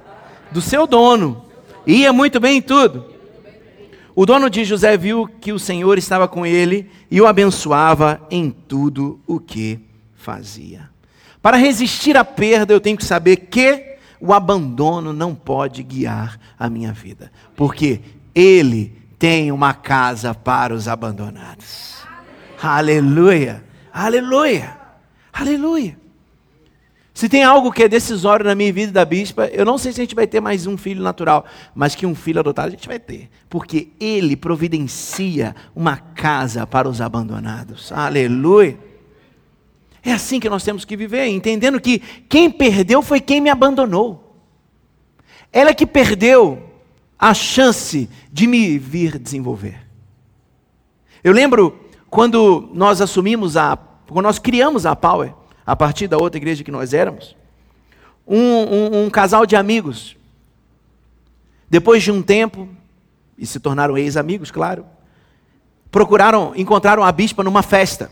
[0.51, 1.45] do seu dono
[1.87, 3.15] e ia muito bem em tudo.
[4.15, 8.51] O dono de José viu que o Senhor estava com ele e o abençoava em
[8.51, 9.81] tudo o que
[10.15, 10.89] fazia.
[11.43, 16.69] Para resistir à perda, eu tenho que saber que o abandono não pode guiar a
[16.69, 18.01] minha vida, porque
[18.35, 21.95] ele tem uma casa para os abandonados.
[22.63, 24.77] Aleluia, aleluia,
[25.33, 26.05] aleluia.
[27.15, 30.01] Se tem algo que é decisório na minha vida da bispa, eu não sei se
[30.01, 32.89] a gente vai ter mais um filho natural, mas que um filho adotado a gente
[32.89, 37.93] vai ter, porque ele providencia uma casa para os abandonados.
[37.93, 38.94] Aleluia.
[40.05, 44.39] É assim que nós temos que viver, entendendo que quem perdeu foi quem me abandonou.
[45.51, 46.63] Ela é que perdeu
[47.19, 49.81] a chance de me vir desenvolver.
[51.23, 55.33] Eu lembro quando nós assumimos a, quando nós criamos a Power,
[55.65, 57.35] a partir da outra igreja que nós éramos,
[58.27, 60.17] um, um, um casal de amigos,
[61.71, 62.69] depois de um tempo,
[63.39, 64.85] e se tornaram ex-amigos, claro,
[65.91, 68.11] procuraram, encontraram a bispa numa festa.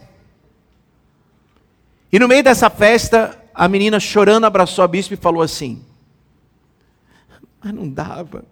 [2.12, 5.83] E no meio dessa festa, a menina chorando abraçou a bispa e falou assim:
[7.64, 8.44] Mas não dava.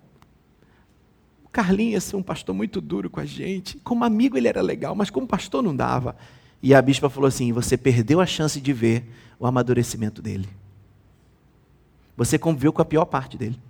[1.45, 3.77] O Carlinhos ser um pastor muito duro com a gente.
[3.79, 6.17] Como amigo ele era legal, mas como pastor não dava.
[6.63, 9.05] E a bispa falou assim: Você perdeu a chance de ver
[9.39, 10.49] o amadurecimento dele.
[12.17, 13.61] Você conviveu com a pior parte dele.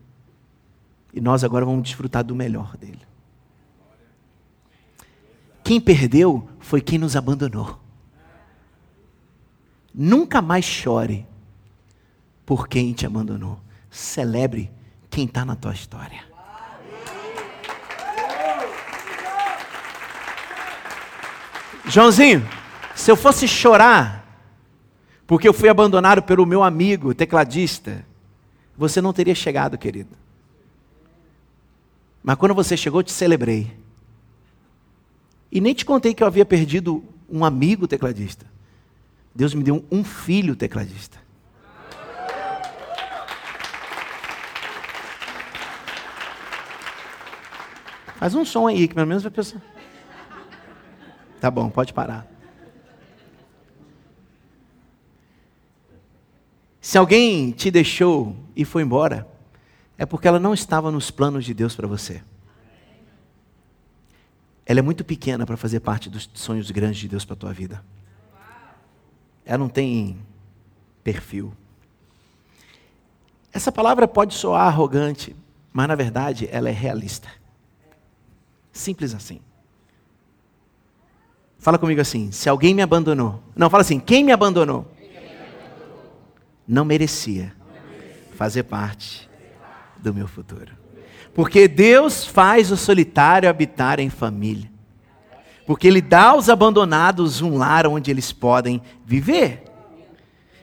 [1.13, 3.01] E nós agora vamos desfrutar do melhor dele.
[5.65, 7.79] Quem perdeu foi quem nos abandonou.
[9.95, 11.27] Nunca mais chore
[12.47, 13.61] por quem te abandonou.
[13.91, 14.71] Celebre
[15.09, 16.25] quem está na tua história.
[21.87, 22.47] Joãozinho,
[22.95, 24.25] se eu fosse chorar,
[25.27, 28.05] porque eu fui abandonado pelo meu amigo tecladista,
[28.77, 30.17] você não teria chegado, querido.
[32.23, 33.77] Mas quando você chegou, te celebrei.
[35.51, 38.47] E nem te contei que eu havia perdido um amigo tecladista.
[39.35, 41.19] Deus me deu um filho tecladista.
[48.19, 49.63] Faz um som aí, que pelo menos vai pensar.
[51.41, 52.27] Tá bom, pode parar.
[56.81, 59.27] Se alguém te deixou e foi embora,
[59.97, 62.23] é porque ela não estava nos planos de Deus para você.
[64.67, 67.53] Ela é muito pequena para fazer parte dos sonhos grandes de Deus para a tua
[67.53, 67.83] vida.
[69.45, 70.19] Ela não tem
[71.03, 71.53] perfil.
[73.53, 75.35] Essa palavra pode soar arrogante,
[75.73, 77.29] mas na verdade ela é realista.
[78.73, 79.41] Simples assim.
[81.59, 83.43] Fala comigo assim: se alguém me abandonou.
[83.57, 84.87] Não, fala assim: quem me abandonou?
[86.71, 87.53] não merecia
[88.37, 89.29] fazer parte
[89.99, 90.73] do meu futuro.
[91.35, 94.71] Porque Deus faz o solitário habitar em família.
[95.71, 99.63] Porque Ele dá aos abandonados um lar onde eles podem viver.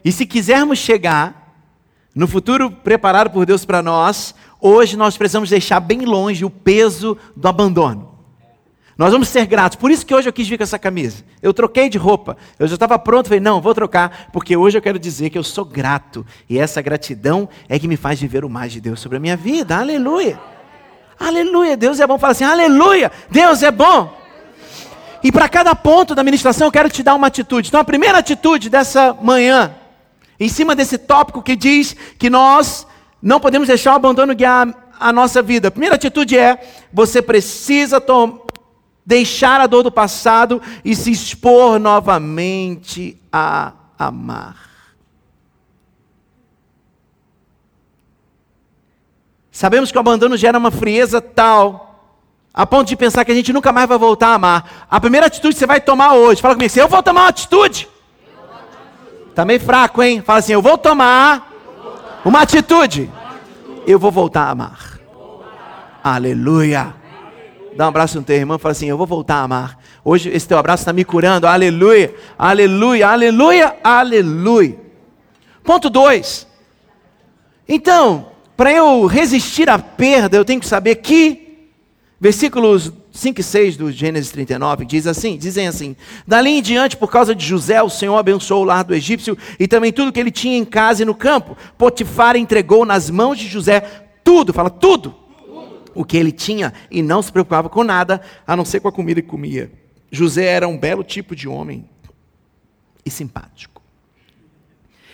[0.03, 1.63] E se quisermos chegar
[2.13, 7.17] no futuro preparado por Deus para nós, hoje nós precisamos deixar bem longe o peso
[7.37, 8.19] do abandono.
[8.97, 9.77] Nós vamos ser gratos.
[9.77, 11.23] Por isso que hoje eu quis vir com essa camisa.
[11.41, 12.35] Eu troquei de roupa.
[12.59, 15.43] Eu já estava pronto, falei, não, vou trocar, porque hoje eu quero dizer que eu
[15.43, 16.25] sou grato.
[16.49, 19.37] E essa gratidão é que me faz viver o mais de Deus sobre a minha
[19.37, 19.77] vida.
[19.77, 20.37] Aleluia.
[21.17, 21.77] Aleluia.
[21.77, 22.19] Deus é bom.
[22.19, 23.09] Fala assim, aleluia.
[23.31, 24.26] Deus é bom.
[25.23, 27.69] E para cada ponto da ministração eu quero te dar uma atitude.
[27.69, 29.75] Então a primeira atitude dessa manhã,
[30.39, 32.85] em cima desse tópico que diz que nós
[33.21, 34.67] não podemos deixar o abandono guiar
[34.99, 35.67] a nossa vida.
[35.67, 36.59] A primeira atitude é:
[36.91, 38.03] você precisa
[39.05, 44.67] deixar a dor do passado e se expor novamente a amar.
[49.49, 51.86] Sabemos que o abandono gera uma frieza tal,
[52.57, 54.87] a ponto de pensar que a gente nunca mais vai voltar a amar.
[54.89, 57.87] A primeira atitude que você vai tomar hoje, fala comigo, eu vou tomar uma atitude.
[59.29, 60.23] Está meio fraco, hein?
[60.25, 61.51] Fala assim, eu vou tomar
[62.25, 63.11] uma atitude.
[63.85, 64.99] Eu vou voltar a amar.
[66.03, 66.95] Aleluia.
[67.75, 69.77] Dá um abraço no teu irmão e fala assim: Eu vou voltar a amar.
[70.03, 71.45] Hoje esse teu abraço está me curando.
[71.45, 74.79] Aleluia, aleluia, aleluia, aleluia.
[75.63, 76.47] Ponto 2.
[77.69, 81.46] Então, para eu resistir à perda, eu tenho que saber que,
[82.19, 87.09] versículos 5 e 6 do Gênesis 39, diz assim, dizem assim: Dali em diante, por
[87.09, 90.31] causa de José, o Senhor abençoou o lar do egípcio e também tudo que ele
[90.31, 91.57] tinha em casa e no campo.
[91.77, 93.81] Potifar entregou nas mãos de José
[94.23, 95.15] tudo, fala tudo
[95.95, 98.91] o que ele tinha e não se preocupava com nada, a não ser com a
[98.91, 99.71] comida que comia.
[100.11, 101.89] José era um belo tipo de homem
[103.03, 103.81] e simpático.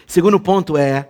[0.05, 1.07] Segundo ponto é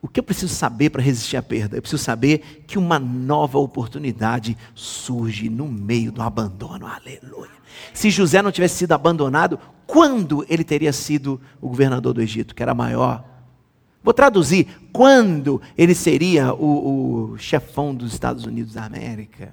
[0.00, 1.76] o que eu preciso saber para resistir à perda?
[1.76, 6.86] Eu preciso saber que uma nova oportunidade surge no meio do abandono.
[6.86, 7.50] Aleluia.
[7.92, 12.62] Se José não tivesse sido abandonado, quando ele teria sido o governador do Egito, que
[12.62, 13.24] era maior?
[14.02, 14.68] Vou traduzir.
[14.92, 19.52] Quando ele seria o, o chefão dos Estados Unidos da América?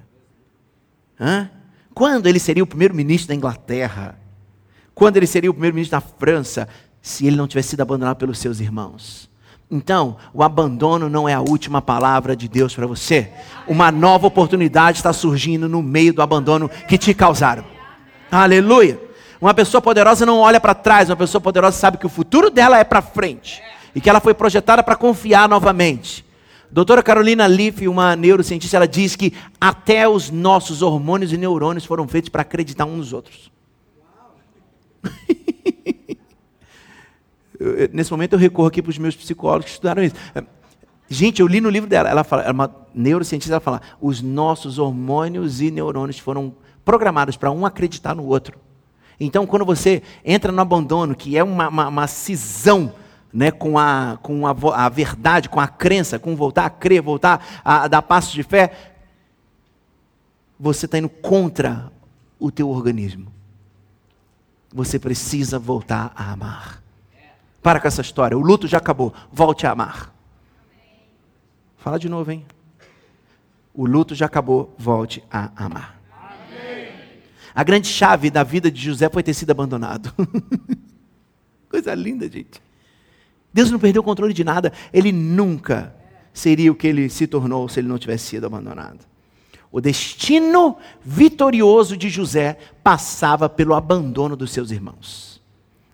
[1.18, 1.50] Hã?
[1.92, 4.18] Quando ele seria o primeiro-ministro da Inglaterra?
[4.94, 6.68] Quando ele seria o primeiro-ministro da França?
[7.02, 9.28] Se ele não tivesse sido abandonado pelos seus irmãos?
[9.70, 13.30] Então, o abandono não é a última palavra de Deus para você.
[13.66, 17.64] Uma nova oportunidade está surgindo no meio do abandono que te causaram.
[18.30, 19.00] Aleluia.
[19.40, 22.78] Uma pessoa poderosa não olha para trás, uma pessoa poderosa sabe que o futuro dela
[22.78, 23.62] é para frente
[23.94, 26.24] e que ela foi projetada para confiar novamente.
[26.70, 32.08] Doutora Carolina Leaf, uma neurocientista, ela diz que até os nossos hormônios e neurônios foram
[32.08, 33.52] feitos para acreditar uns nos outros.
[37.58, 40.16] eu, nesse momento eu recorro aqui para os meus psicólogos que estudaram isso.
[41.08, 44.78] Gente, eu li no livro dela, ela fala, é uma neurocientista, ela fala, os nossos
[44.78, 48.58] hormônios e neurônios foram programados para um acreditar no outro.
[49.18, 52.92] Então, quando você entra no abandono, que é uma, uma, uma cisão
[53.32, 57.44] né, com, a, com a, a, verdade, com a crença, com voltar a crer, voltar
[57.64, 58.72] a, a dar passos de fé,
[60.58, 61.92] você está indo contra
[62.38, 63.32] o teu organismo.
[64.72, 66.83] Você precisa voltar a amar.
[67.64, 68.36] Para com essa história.
[68.36, 69.14] O luto já acabou.
[69.32, 70.14] Volte a amar.
[71.78, 72.44] Fala de novo, hein?
[73.72, 74.74] O luto já acabou.
[74.76, 75.98] Volte a amar.
[77.54, 80.12] A grande chave da vida de José foi ter sido abandonado.
[81.70, 82.60] Coisa linda, gente.
[83.50, 84.70] Deus não perdeu o controle de nada.
[84.92, 85.94] Ele nunca
[86.34, 89.06] seria o que ele se tornou se ele não tivesse sido abandonado.
[89.72, 95.40] O destino vitorioso de José passava pelo abandono dos seus irmãos.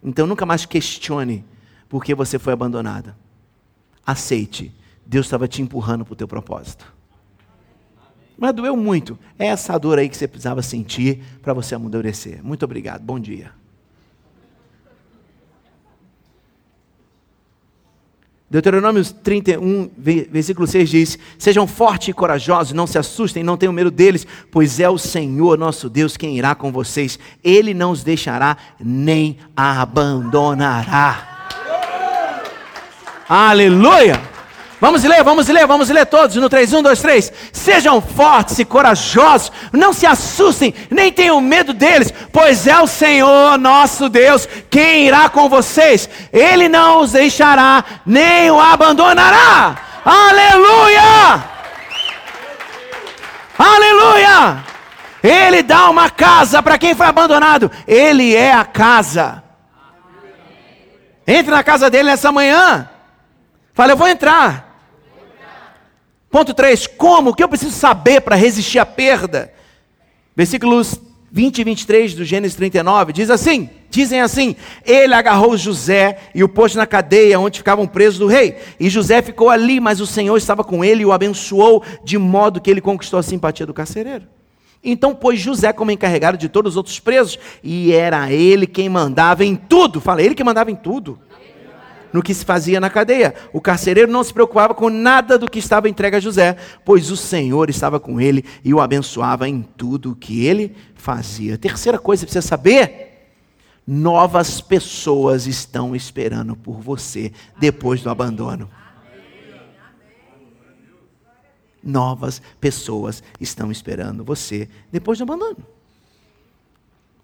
[0.03, 1.45] Então nunca mais questione
[1.91, 3.15] porque você foi abandonada.
[4.07, 4.73] Aceite,
[5.05, 6.91] Deus estava te empurrando para o teu propósito.
[8.39, 9.19] Mas doeu muito.
[9.39, 12.43] É essa dor aí que você precisava sentir para você amadurecer.
[12.43, 13.03] Muito obrigado.
[13.03, 13.51] Bom dia.
[18.49, 23.91] Deuteronômio 31, versículo 6 diz: Sejam fortes e corajosos, não se assustem, não tenham medo
[23.91, 27.19] deles, pois é o Senhor nosso Deus quem irá com vocês.
[27.45, 31.30] Ele não os deixará nem abandonará.
[33.31, 34.21] Aleluia!
[34.81, 37.33] Vamos ler, vamos ler, vamos ler todos no 3, 1, 2, 3.
[37.53, 43.57] Sejam fortes e corajosos, não se assustem, nem tenham medo deles, pois é o Senhor
[43.57, 46.11] nosso Deus quem irá com vocês.
[46.33, 49.77] Ele não os deixará, nem o abandonará.
[50.05, 51.45] Aleluia!
[53.57, 54.65] Aleluia!
[55.23, 59.41] Ele dá uma casa para quem foi abandonado, Ele é a casa.
[61.25, 62.90] Entre na casa dele nessa manhã.
[63.73, 64.71] Fala, eu vou entrar.
[66.31, 66.87] Ponto 3.
[66.87, 67.31] Como?
[67.31, 69.53] O que eu preciso saber para resistir à perda?
[70.37, 71.01] Versículos
[71.33, 74.55] 20 e 23 do Gênesis 39 diz assim: dizem assim:
[74.87, 78.57] Ele agarrou José e o pôs na cadeia onde ficavam presos do rei.
[78.79, 82.61] E José ficou ali, mas o Senhor estava com ele e o abençoou, de modo
[82.61, 84.27] que ele conquistou a simpatia do carcereiro.
[84.83, 89.45] Então pôs José como encarregado de todos os outros presos, e era ele quem mandava
[89.45, 90.01] em tudo.
[90.01, 91.19] Fala, ele que mandava em tudo
[92.13, 93.35] no que se fazia na cadeia.
[93.53, 97.17] O carcereiro não se preocupava com nada do que estava entregue a José, pois o
[97.17, 101.59] Senhor estava com ele e o abençoava em tudo o que ele fazia.
[101.59, 103.11] Terceira coisa que você precisa saber:
[103.87, 108.71] novas pessoas estão esperando por você depois do abandono.
[111.83, 115.57] Novas pessoas estão esperando você depois do abandono.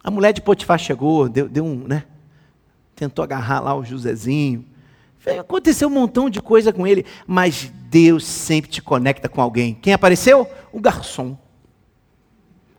[0.02, 2.04] A mulher de Potifar chegou, deu, deu um, né?
[2.94, 4.64] Tentou agarrar lá o Josézinho.
[5.40, 9.74] Aconteceu um montão de coisa com ele, mas Deus sempre te conecta com alguém.
[9.74, 10.48] Quem apareceu?
[10.72, 11.36] O garçom.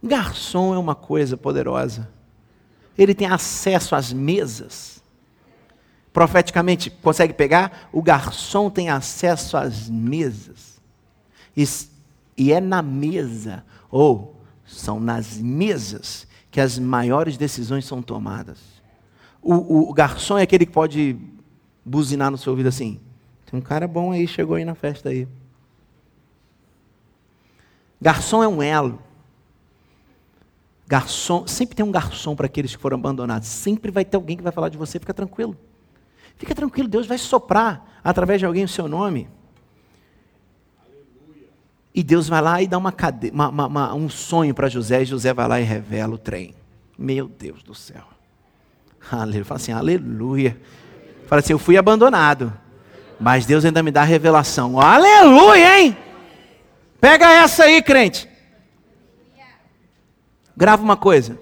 [0.01, 2.09] O garçom é uma coisa poderosa.
[2.97, 5.03] Ele tem acesso às mesas.
[6.13, 7.89] Profeticamente, consegue pegar?
[7.91, 10.79] O garçom tem acesso às mesas.
[11.55, 11.63] E,
[12.37, 18.59] e é na mesa, ou são nas mesas, que as maiores decisões são tomadas.
[19.41, 21.17] O, o, o garçom é aquele que pode
[21.87, 22.99] buzinar no seu ouvido assim:
[23.49, 25.27] tem um cara bom aí, chegou aí na festa aí.
[27.99, 29.01] Garçom é um elo.
[30.85, 33.47] Garçom, sempre tem um garçom para aqueles que foram abandonados.
[33.47, 35.57] Sempre vai ter alguém que vai falar de você, fica tranquilo.
[36.37, 39.27] Fica tranquilo, Deus vai soprar através de alguém o seu nome.
[41.93, 43.31] E Deus vai lá e dá uma cade...
[43.31, 46.53] uma, uma, uma, um sonho para José, e José vai lá e revela o trem.
[46.97, 48.03] Meu Deus do céu.
[49.11, 49.45] Aleluia.
[49.45, 50.61] Fala assim, aleluia.
[51.27, 52.51] Fala assim, eu fui abandonado.
[53.19, 54.79] Mas Deus ainda me dá revelação.
[54.79, 55.97] Aleluia, hein?
[56.99, 58.27] Pega essa aí, crente.
[60.55, 61.37] Grava uma coisa.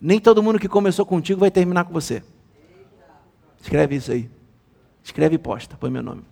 [0.00, 2.22] Nem todo mundo que começou contigo vai terminar com você.
[3.60, 4.30] Escreve isso aí.
[5.02, 6.22] Escreve e posta, põe meu nome.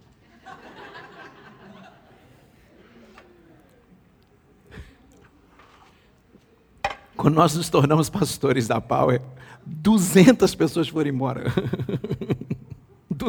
[7.16, 9.22] Quando nós nos tornamos pastores da Power,
[9.64, 11.44] 200 pessoas foram embora.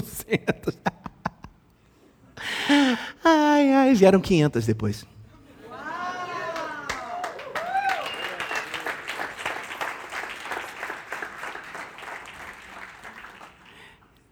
[0.01, 0.77] 200.
[3.23, 5.05] Ai, ai, vieram 500 depois.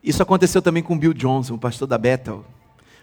[0.04, 2.46] Isso aconteceu também com Bill Johnson, o pastor da Bethel.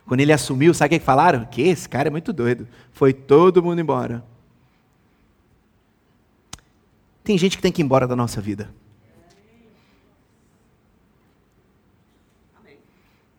[0.07, 1.47] Quando ele assumiu, sabe o que falaram?
[1.47, 2.69] Que esse cara é muito doido.
[2.93, 4.23] Foi todo mundo embora.
[7.25, 8.71] Tem gente que tem que ir embora da nossa vida.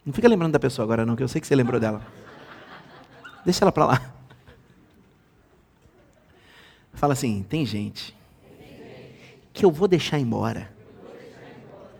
[0.05, 2.01] Não fica lembrando da pessoa agora, não, que eu sei que você lembrou dela.
[3.45, 4.13] Deixa ela para lá.
[6.93, 8.15] Fala assim: tem gente
[9.53, 10.71] que eu vou deixar embora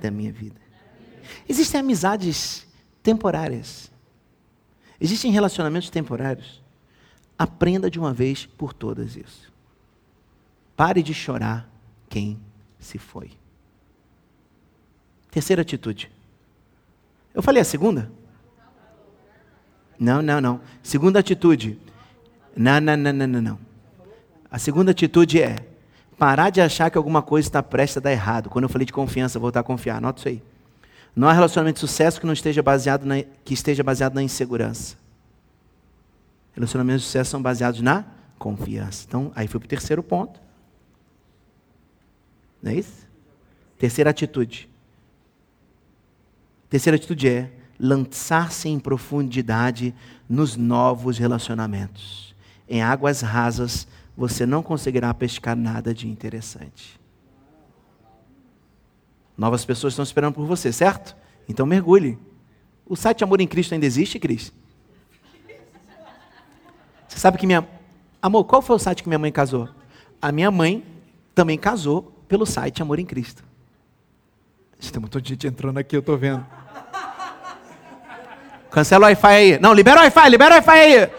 [0.02, 0.60] da minha vida.
[1.47, 2.68] Existem amizades
[3.04, 3.91] temporárias.
[4.99, 6.62] Existem relacionamentos temporários.
[7.38, 9.52] Aprenda de uma vez por todas isso.
[10.76, 11.70] Pare de chorar
[12.10, 12.39] quem
[12.80, 13.32] se foi.
[15.32, 16.12] Terceira atitude.
[17.34, 18.11] Eu falei a segunda?
[19.99, 20.61] Não, não, não.
[20.82, 21.79] Segunda atitude.
[22.55, 23.59] Não, não, não, não, não.
[24.49, 25.55] A segunda atitude é
[26.17, 28.49] parar de achar que alguma coisa está prestes a dar errado.
[28.49, 29.97] Quando eu falei de confiança, voltar a confiar.
[29.97, 30.43] Anota isso aí.
[31.15, 34.97] Não há relacionamento de sucesso que não esteja baseado na, que esteja baseado na insegurança.
[36.53, 38.05] Relacionamentos de sucesso são baseados na
[38.38, 39.05] confiança.
[39.07, 40.41] Então, aí foi para o terceiro ponto.
[42.61, 43.07] Não é isso?
[43.77, 44.70] Terceira atitude.
[46.72, 49.93] Terceira atitude é lançar-se em profundidade
[50.30, 52.34] nos novos relacionamentos.
[52.65, 56.97] Em águas rasas, você não conseguirá pescar nada de interessante.
[59.38, 61.13] Novas pessoas estão esperando por você, certo?
[61.45, 62.17] Então mergulhe.
[62.86, 64.53] O site Amor em Cristo ainda existe, Cris?
[67.05, 67.67] Você sabe que minha.
[68.22, 69.67] Amor, qual foi o site que minha mãe casou?
[70.22, 70.86] A minha mãe
[71.36, 73.51] também casou pelo site Amor em Cristo.
[74.89, 76.45] Tem muita gente entrando aqui, eu estou vendo.
[78.71, 79.59] Cancela o Wi-Fi aí.
[79.59, 81.09] Não, libera o Wi-Fi, libera o Wi-Fi aí.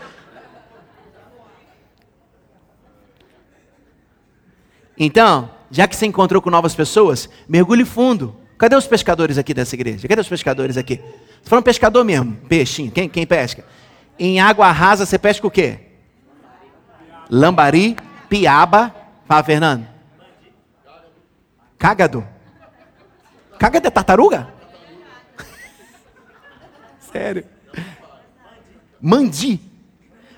[4.98, 8.36] Então, já que você encontrou com novas pessoas, mergulhe fundo.
[8.58, 10.06] Cadê os pescadores aqui dessa igreja?
[10.06, 10.96] Cadê os pescadores aqui?
[10.96, 12.92] Você falando pescador mesmo, peixinho.
[12.92, 13.64] Quem, quem pesca?
[14.18, 15.80] Em água rasa você pesca o quê?
[17.28, 17.96] Lambari,
[18.28, 18.94] piaba.
[19.26, 19.86] Fala, Fernando.
[21.78, 22.24] Cágado.
[23.62, 24.52] Cágado é tartaruga?
[26.98, 27.44] Sério.
[29.00, 29.60] Mandi.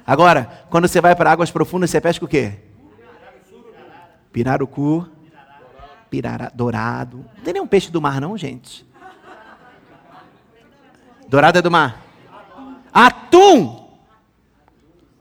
[0.06, 2.58] Agora, quando você vai para águas profundas, você pesca o quê?
[4.30, 5.08] Pirarucu.
[6.10, 7.24] Pirara, dourado.
[7.36, 8.86] Não tem nenhum peixe do mar, não, gente.
[11.26, 12.02] Dourado é do mar.
[12.92, 13.88] Atum.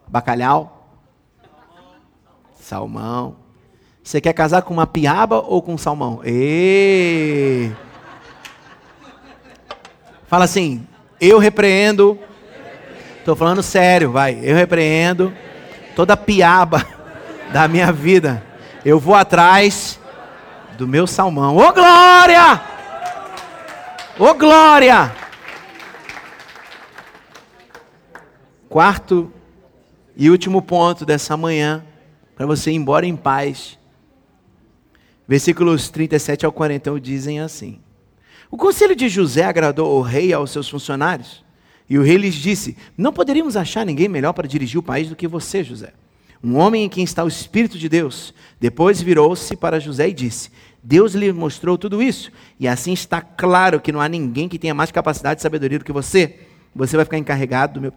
[0.09, 0.89] Bacalhau.
[2.53, 3.37] Salmão.
[4.03, 6.19] Você quer casar com uma piaba ou com um salmão?
[6.25, 7.71] E
[10.33, 10.83] Fala assim,
[11.21, 12.17] eu repreendo.
[13.19, 14.39] Estou falando sério, vai.
[14.41, 15.31] Eu repreendo
[15.95, 16.83] toda piaba
[17.53, 18.43] da minha vida.
[18.83, 19.99] Eu vou atrás
[20.75, 21.55] do meu salmão.
[21.55, 22.63] Ô glória!
[24.17, 25.15] Ô glória!
[28.67, 29.31] Quarto
[30.17, 31.85] e último ponto dessa manhã,
[32.35, 33.77] para você ir embora em paz.
[35.27, 37.82] Versículos 37 ao 41 dizem assim:
[38.53, 41.43] o conselho de José agradou ao rei e aos seus funcionários.
[41.89, 45.15] E o rei lhes disse: Não poderíamos achar ninguém melhor para dirigir o país do
[45.15, 45.91] que você, José.
[46.43, 48.31] Um homem em quem está o Espírito de Deus.
[48.59, 50.51] Depois virou-se para José e disse:
[50.83, 52.31] Deus lhe mostrou tudo isso.
[52.59, 55.85] E assim está claro que não há ninguém que tenha mais capacidade e sabedoria do
[55.85, 56.41] que você.
[56.75, 57.93] Você vai ficar encarregado do meu,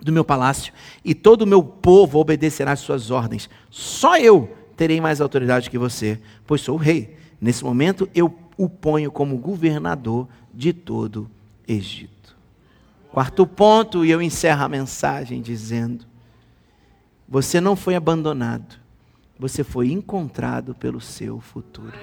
[0.00, 0.72] do meu palácio.
[1.04, 3.50] E todo o meu povo obedecerá às suas ordens.
[3.68, 7.14] Só eu terei mais autoridade que você, pois sou o rei.
[7.38, 11.30] Nesse momento eu o ponho como governador de todo
[11.66, 12.36] Egito.
[13.12, 16.04] Quarto ponto, e eu encerro a mensagem dizendo:
[17.28, 18.76] você não foi abandonado,
[19.38, 21.96] você foi encontrado pelo seu futuro.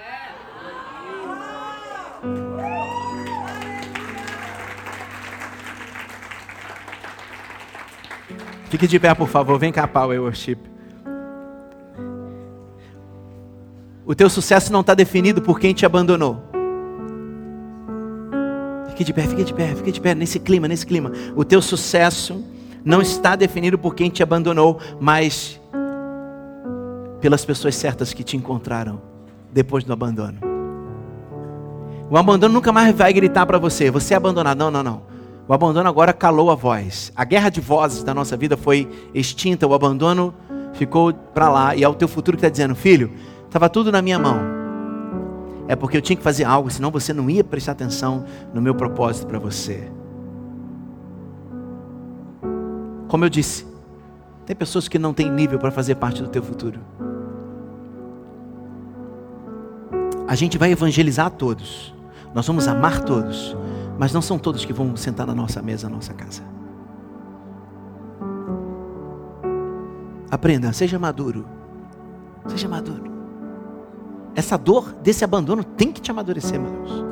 [8.70, 9.58] Fique de pé, por favor.
[9.60, 10.75] Vem cá, Power Worship.
[14.06, 16.40] O teu sucesso não está definido por quem te abandonou.
[18.90, 21.12] Fique de pé, fique de pé, fique de pé, nesse clima, nesse clima.
[21.36, 22.46] O teu sucesso
[22.84, 25.60] não está definido por quem te abandonou, mas
[27.20, 29.02] pelas pessoas certas que te encontraram
[29.52, 30.38] depois do abandono.
[32.08, 34.60] O abandono nunca mais vai gritar para você, você é abandonado.
[34.60, 35.02] Não, não, não.
[35.48, 37.12] O abandono agora calou a voz.
[37.16, 40.32] A guerra de vozes da nossa vida foi extinta, o abandono
[40.74, 41.76] ficou para lá.
[41.76, 43.12] E é o teu futuro que está dizendo, filho,
[43.56, 44.38] estava tudo na minha mão.
[45.66, 48.76] É porque eu tinha que fazer algo, senão você não ia prestar atenção no meu
[48.76, 49.90] propósito para você.
[53.08, 53.66] Como eu disse,
[54.46, 56.82] tem pessoas que não têm nível para fazer parte do teu futuro.
[60.28, 61.96] A gente vai evangelizar todos.
[62.34, 63.56] Nós vamos amar todos.
[63.98, 66.44] Mas não são todos que vão sentar na nossa mesa, na nossa casa.
[70.30, 71.46] Aprenda, seja maduro.
[72.48, 73.15] Seja maduro.
[74.36, 77.06] Essa dor desse abandono tem que te amadurecer, meu Deus.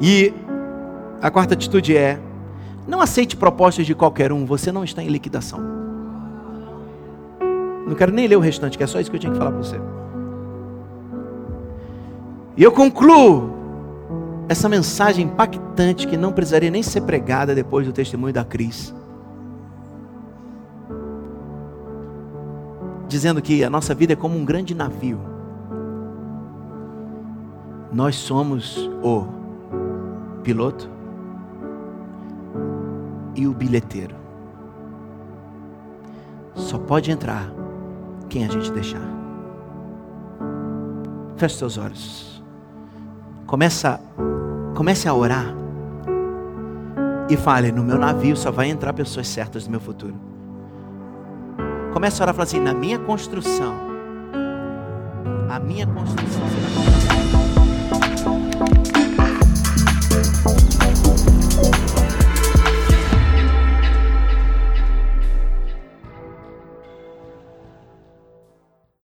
[0.00, 0.34] E
[1.22, 2.20] a quarta atitude é:
[2.86, 5.60] não aceite propostas de qualquer um, você não está em liquidação.
[7.86, 9.52] Não quero nem ler o restante, que é só isso que eu tinha que falar
[9.52, 9.80] para você.
[12.56, 13.54] E eu concluo
[14.48, 18.94] essa mensagem impactante que não precisaria nem ser pregada depois do testemunho da Cris.
[23.08, 25.35] Dizendo que a nossa vida é como um grande navio.
[27.96, 29.26] Nós somos o
[30.42, 30.86] piloto
[33.34, 34.14] e o bilheteiro.
[36.54, 37.50] Só pode entrar
[38.28, 39.00] quem a gente deixar.
[41.38, 42.44] Feche seus olhos.
[43.46, 43.98] Começa,
[44.74, 45.54] comece a orar.
[47.30, 50.20] E fale, no meu navio só vai entrar pessoas certas do meu futuro.
[51.94, 53.74] Comece a orar e fala assim, na minha construção,
[55.48, 57.05] a minha construção será